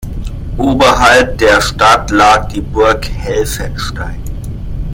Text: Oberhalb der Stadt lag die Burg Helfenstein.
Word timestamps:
Oberhalb 0.57 1.37
der 1.37 1.61
Stadt 1.61 2.09
lag 2.09 2.47
die 2.47 2.61
Burg 2.61 3.07
Helfenstein. 3.07 4.19